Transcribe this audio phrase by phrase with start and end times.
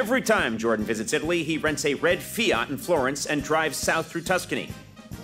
[0.00, 4.06] Every time Jordan visits Italy, he rents a red Fiat in Florence and drives south
[4.06, 4.70] through Tuscany.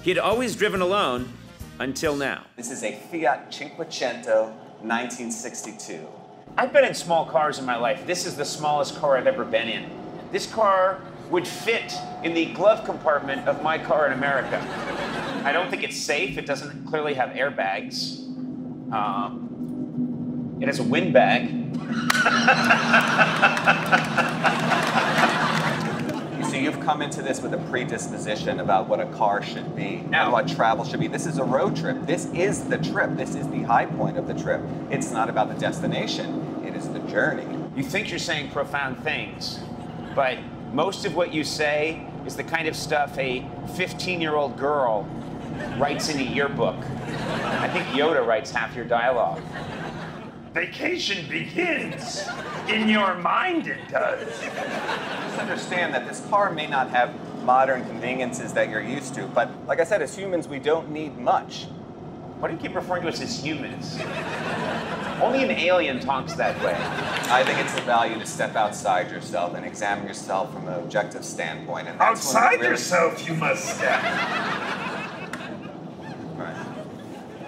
[0.02, 1.30] He had always driven alone
[1.79, 2.45] until now.
[2.56, 4.53] This is a Fiat Cinquecento
[4.83, 6.07] 1962.
[6.59, 8.07] I've been in small cars in my life.
[8.07, 9.91] This is the smallest car I've ever been in.
[10.31, 11.01] This car
[11.31, 14.61] would fit in the glove compartment of my car in America.
[15.43, 16.37] I don't think it's safe.
[16.37, 18.19] It doesn't clearly have airbags.
[18.93, 21.66] Um, it has a wind bag.
[21.77, 21.83] So
[22.30, 22.38] you've
[26.86, 30.22] come into this with a predisposition about what a car should be No.
[30.22, 31.08] and what travel should be.
[31.08, 32.06] This is a road trip.
[32.06, 33.10] This is the trip.
[33.16, 34.60] This is the high point of the trip.
[34.88, 36.62] It's not about the destination.
[36.64, 37.44] It is the journey.
[37.74, 39.58] You think you're saying profound things,
[40.14, 40.38] but
[40.72, 43.44] most of what you say is the kind of stuff a
[43.74, 45.08] 15 year old girl
[45.78, 46.77] writes in a yearbook.
[46.78, 49.42] I think Yoda writes half your dialogue.
[50.56, 52.24] Vacation begins.
[52.66, 54.27] In your mind, it does.
[54.41, 57.12] Just understand that this car may not have
[57.45, 61.19] modern conveniences that you're used to, but like I said, as humans, we don't need
[61.19, 61.64] much.
[62.39, 63.98] Why do you keep referring to us as humans?
[65.20, 66.75] Only an alien talks that way.
[67.30, 71.27] I think it's a value to step outside yourself and examine yourself from an objective
[71.27, 71.86] standpoint.
[71.86, 74.02] And that's Outside really- yourself, you must step.
[76.34, 76.56] Right.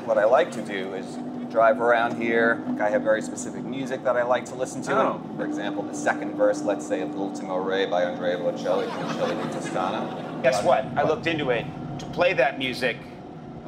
[0.04, 1.16] What I like to do is
[1.50, 2.62] drive around here.
[2.80, 4.92] I have very specific music that I like to listen to.
[4.92, 5.20] Oh.
[5.36, 9.42] For example, the second verse, let's say, of L'Ultimo Re by Andrea Bocelli from Cieli
[9.42, 10.40] di Toscana.
[10.42, 10.84] Guess what?
[10.96, 11.66] I looked into it.
[11.98, 12.96] To play that music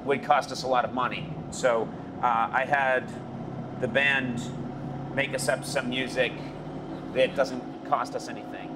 [0.04, 1.32] would cost us a lot of money.
[1.50, 1.88] So
[2.22, 3.10] uh, I had
[3.80, 4.42] the band
[5.14, 6.32] make us up some music
[7.14, 8.69] that doesn't cost us anything.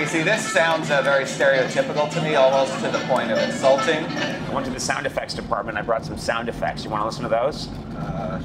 [0.00, 4.06] You see, this sounds uh, very stereotypical to me, almost to the point of insulting.
[4.06, 5.76] I went to the sound effects department.
[5.76, 6.84] I brought some sound effects.
[6.84, 7.68] You want to listen to those?
[7.96, 8.42] Uh,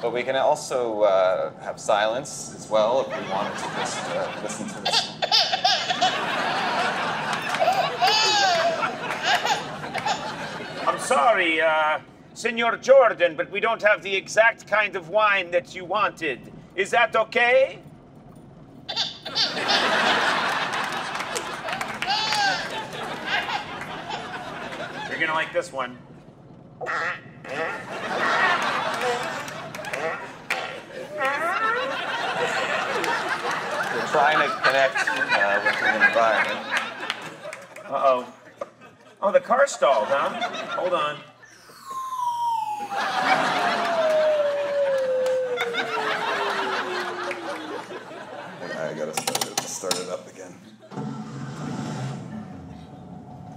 [0.00, 4.40] but we can also uh, have silence as well if we wanted to just uh,
[4.44, 5.10] listen to this.
[10.86, 11.98] I'm sorry, uh,
[12.40, 16.50] Senor Jordan, but we don't have the exact kind of wine that you wanted.
[16.74, 17.80] Is that okay?
[25.10, 25.98] You're gonna like this one.
[26.80, 26.88] We're
[34.06, 36.60] trying to connect uh, with the environment.
[37.84, 38.32] Uh oh.
[39.20, 40.30] Oh, the car stalled, huh?
[40.70, 41.18] Hold on.
[48.90, 50.54] I gotta start it, start it up again.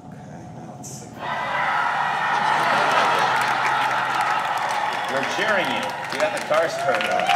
[0.10, 1.08] Okay, now let's see.
[5.12, 5.82] We're cheering you.
[6.14, 7.30] You got the cars turned up.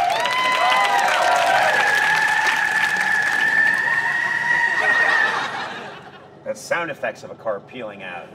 [6.44, 8.26] That's sound effects of a car peeling out.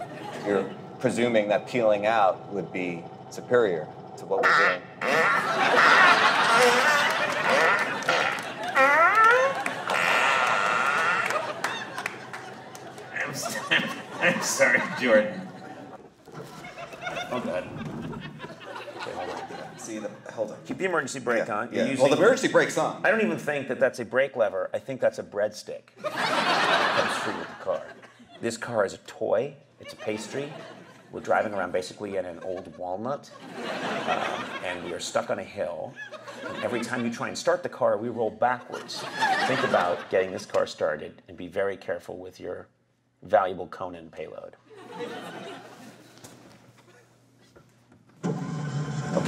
[0.46, 0.70] You're
[1.00, 3.88] presuming that peeling out would be superior
[4.18, 4.82] to what we're doing.
[14.22, 15.42] I'm sorry, Jordan.
[17.32, 17.68] Oh, God.
[18.98, 19.73] Okay, hold on.
[19.84, 20.58] See the hold on.
[20.66, 21.68] Keep the emergency brake on.
[21.72, 21.92] You're Yeah.
[21.92, 23.02] using- Well, the emergency brake's on.
[23.06, 24.70] I don't even think that that's a brake lever.
[24.74, 25.82] I think that's a breadstick.
[26.02, 27.82] Comes free with the car.
[28.42, 29.56] This car is a toy.
[29.82, 30.52] It's a pastry.
[31.12, 35.44] We're driving around basically in an old walnut, um, and we are stuck on a
[35.44, 35.94] hill.
[36.48, 39.04] And every time you try and start the car, we roll backwards.
[39.48, 42.68] Think about getting this car started, and be very careful with your
[43.22, 44.56] valuable Conan payload.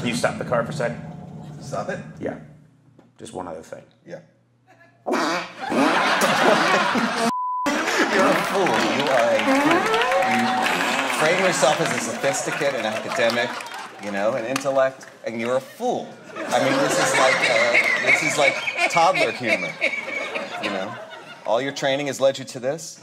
[0.06, 1.02] Can you stop the car for a second?
[1.60, 1.98] Stop it.
[2.20, 2.38] Yeah.
[3.18, 3.82] Just one other thing.
[4.06, 4.20] Yeah.
[5.08, 5.16] You're
[8.30, 8.68] a fool.
[8.68, 9.82] You are a fool.
[10.30, 10.46] You
[11.18, 13.50] frame yourself as a sophisticate, an academic,
[14.03, 16.08] you know, an intellect, and you're a fool.
[16.38, 17.72] I mean, this is like uh,
[18.06, 19.74] this is like toddler humor.
[20.62, 20.94] You know,
[21.47, 23.00] all your training has led you to this.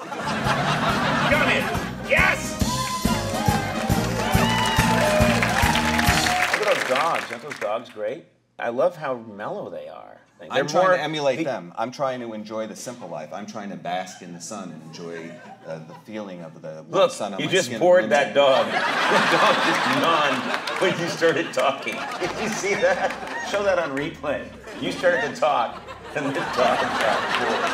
[7.72, 7.88] Dogs.
[7.88, 8.24] Aren't those dogs great?
[8.58, 10.18] I love how mellow they are.
[10.40, 11.72] They're I'm trying more- to emulate pe- them.
[11.76, 13.32] I'm trying to enjoy the simple life.
[13.32, 15.30] I'm trying to bask in the sun and enjoy
[15.66, 17.78] uh, the feeling of the Look, sun on you my just skin.
[17.78, 18.66] bored and that dog.
[18.66, 21.94] the dog just yawned when you started talking.
[22.20, 23.12] Did you see that?
[23.52, 24.44] Show that on replay.
[24.80, 25.80] You started to talk,
[26.16, 27.70] and the dog got bored.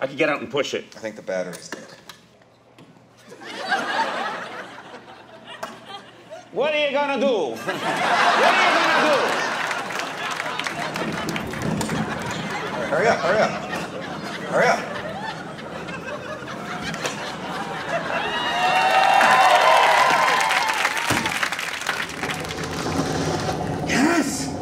[0.00, 0.84] I could get out and push it.
[0.96, 1.87] I think the battery's dead.
[6.58, 7.26] What are you gonna do?
[7.54, 9.14] what are you gonna do?
[12.88, 13.50] Hurry up, hurry up.
[14.50, 14.80] Hurry up.
[23.86, 24.52] Yes!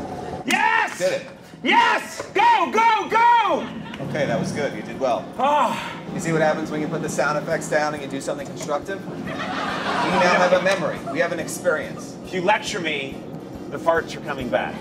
[0.44, 0.98] Yes!
[0.98, 1.26] Did it.
[1.62, 2.20] Yes!
[2.34, 3.66] Go, go, go!
[4.10, 4.76] Okay, that was good.
[4.76, 5.24] You did well.
[5.38, 5.74] Oh,
[6.12, 8.46] You see what happens when you put the sound effects down and you do something
[8.46, 9.00] constructive?
[10.06, 10.98] We now have a memory.
[11.12, 12.16] We have an experience.
[12.26, 13.16] If you lecture me,
[13.70, 14.74] the farts are coming back.